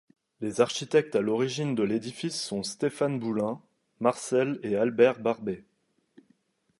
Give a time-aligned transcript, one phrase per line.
[0.39, 3.61] Les architectes à l'origine de l'édifice sont Stéphane Boulin,
[3.99, 5.63] Marcel & Albert Barbet.